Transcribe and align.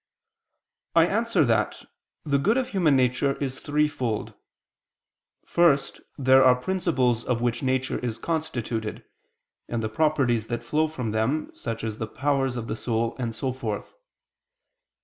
I 0.95 1.05
answer 1.05 1.45
that, 1.45 1.85
The 2.25 2.39
good 2.39 2.57
of 2.57 2.69
human 2.69 2.95
nature 2.95 3.37
is 3.37 3.59
threefold. 3.59 4.33
First, 5.45 6.01
there 6.17 6.43
are 6.43 6.55
the 6.55 6.61
principles 6.61 7.23
of 7.23 7.43
which 7.43 7.61
nature 7.61 7.99
is 7.99 8.17
constituted, 8.17 9.05
and 9.69 9.83
the 9.83 9.89
properties 9.89 10.47
that 10.47 10.63
flow 10.63 10.87
from 10.87 11.11
them, 11.11 11.51
such 11.53 11.83
as 11.83 11.99
the 11.99 12.07
powers 12.07 12.55
of 12.55 12.67
the 12.67 12.75
soul, 12.75 13.15
and 13.19 13.35
so 13.35 13.53
forth. 13.53 13.93